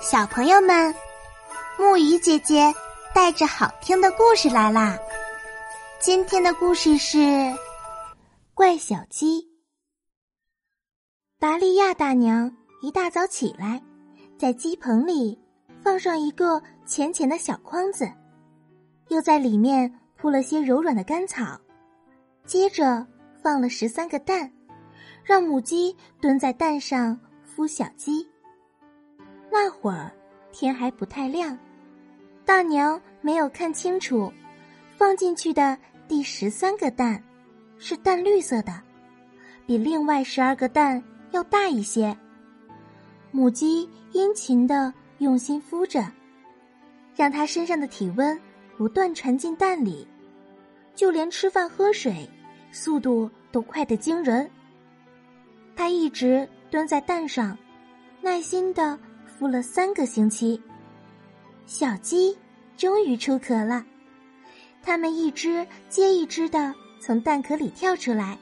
[0.00, 0.94] 小朋友们，
[1.78, 2.72] 木鱼姐姐
[3.14, 4.98] 带着好听的故事来啦！
[5.98, 7.18] 今天的故事是
[8.52, 9.42] 《怪小鸡》。
[11.38, 13.82] 达利亚大娘一大早起来，
[14.38, 15.38] 在鸡棚里
[15.82, 18.06] 放上一个浅浅的小筐子，
[19.08, 21.58] 又在里面铺了些柔软的干草，
[22.44, 23.04] 接着
[23.42, 24.52] 放了十三个蛋，
[25.24, 27.18] 让母鸡蹲在蛋上
[27.56, 28.28] 孵小鸡。
[29.58, 30.12] 那会儿
[30.52, 31.58] 天还不太亮，
[32.44, 34.30] 大娘没有看清楚，
[34.98, 37.24] 放进去的第十三个蛋
[37.78, 38.82] 是淡绿色的，
[39.64, 42.14] 比另外十二个蛋要大一些。
[43.30, 46.06] 母鸡殷勤的用心孵着，
[47.14, 48.38] 让它身上的体温
[48.76, 50.06] 不断传进蛋里，
[50.94, 52.28] 就连吃饭喝水
[52.70, 54.50] 速度都快得惊人。
[55.74, 57.56] 它一直蹲在蛋上，
[58.20, 58.98] 耐心的。
[59.38, 60.60] 孵了三个星期，
[61.66, 62.36] 小鸡
[62.76, 63.84] 终于出壳了。
[64.82, 68.38] 它们一只接一只的从蛋壳里跳出来。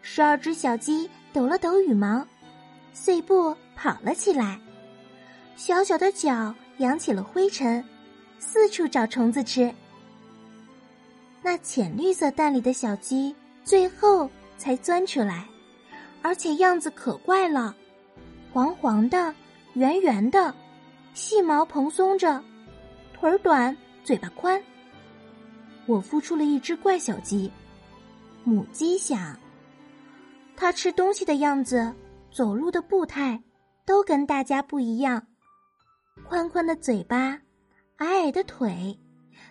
[0.00, 2.26] 十二只小鸡抖了抖羽毛，
[2.92, 4.58] 碎步跑了起来，
[5.56, 7.84] 小小的脚扬起了灰尘，
[8.38, 9.74] 四处找虫子吃。
[11.42, 15.46] 那浅绿色蛋里的小鸡最后才钻出来，
[16.22, 17.74] 而且样子可怪了，
[18.52, 19.34] 黄黄的。
[19.74, 20.54] 圆圆的，
[21.14, 22.40] 细毛蓬松着，
[23.12, 24.62] 腿儿短，嘴巴宽。
[25.86, 27.50] 我孵出了一只怪小鸡，
[28.44, 29.36] 母鸡想。
[30.56, 31.92] 它吃东西的样子，
[32.30, 33.42] 走路的步态，
[33.84, 35.26] 都跟大家不一样。
[36.28, 37.40] 宽宽的嘴巴，
[37.96, 38.96] 矮矮的腿，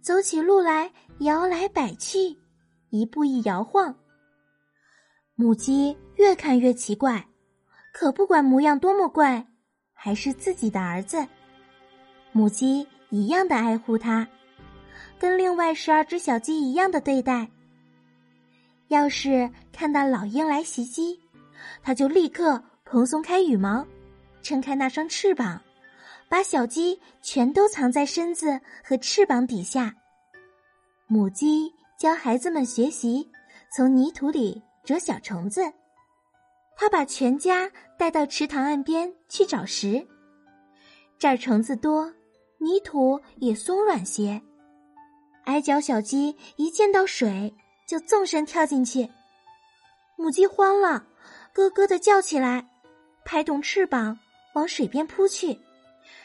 [0.00, 2.34] 走起路来摇来摆去，
[2.88, 3.94] 一步一摇晃。
[5.34, 7.28] 母鸡越看越奇怪，
[7.92, 9.46] 可不管模样多么怪。
[9.98, 11.26] 还是自己的儿子，
[12.30, 14.28] 母鸡一样的爱护它，
[15.18, 17.48] 跟另外十二只小鸡一样的对待。
[18.88, 21.18] 要是看到老鹰来袭击，
[21.82, 23.84] 它就立刻蓬松开羽毛，
[24.42, 25.60] 撑开那双翅膀，
[26.28, 29.92] 把小鸡全都藏在身子和翅膀底下。
[31.08, 33.28] 母鸡教孩子们学习
[33.74, 35.62] 从泥土里捉小虫子。
[36.76, 40.06] 他把全家带到池塘岸边去找食，
[41.18, 42.12] 这儿虫子多，
[42.58, 44.40] 泥土也松软些。
[45.44, 47.54] 矮脚小鸡一见到水
[47.86, 49.08] 就纵身跳进去，
[50.16, 51.06] 母鸡慌了，
[51.54, 52.68] 咯咯的叫起来，
[53.24, 54.18] 拍动翅膀
[54.54, 55.58] 往水边扑去，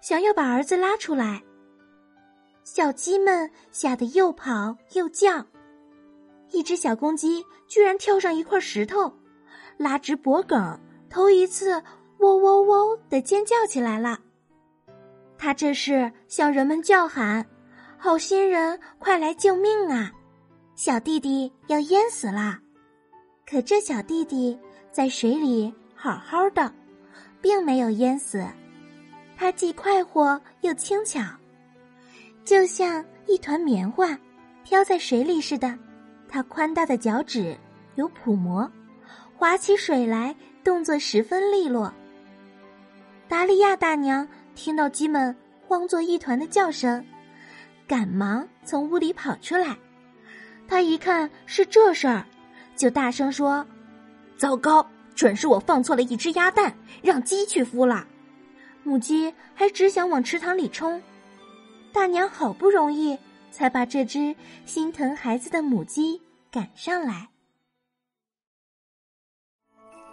[0.00, 1.42] 想要把儿子拉出来。
[2.62, 5.44] 小鸡们吓得又跑又叫，
[6.52, 9.12] 一只小公鸡居然跳上一块石头。
[9.78, 10.78] 拉直脖梗，
[11.10, 11.82] 头一次
[12.18, 14.18] “喔喔喔”的尖叫起来了。
[15.38, 17.44] 他这是向人们叫喊
[17.98, 20.10] ：“好心人，快来救命啊！
[20.74, 22.58] 小弟弟要淹死了！”
[23.48, 24.58] 可这小弟弟
[24.90, 26.72] 在水里好好的，
[27.40, 28.44] 并没有淹死。
[29.36, 31.20] 他既快活又轻巧，
[32.44, 34.18] 就像一团棉花
[34.64, 35.78] 飘在水里似的。
[36.28, 37.56] 他宽大的脚趾
[37.96, 38.68] 有蹼膜。
[39.36, 41.92] 划起水来，动作十分利落。
[43.28, 45.36] 达利亚大娘听到鸡们
[45.66, 47.04] 慌作一团的叫声，
[47.86, 49.76] 赶忙从屋里跑出来。
[50.66, 52.24] 她一看是这事儿，
[52.76, 53.66] 就大声说
[54.38, 58.06] ：“糟糕，准是我放错了一只鸭蛋，让鸡去孵了。”
[58.84, 61.02] 母鸡还只想往池塘里冲，
[61.92, 63.18] 大娘好不容易
[63.50, 67.28] 才把这只心疼孩子的母鸡赶上来。